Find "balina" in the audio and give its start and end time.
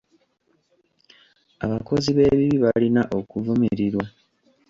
2.65-3.01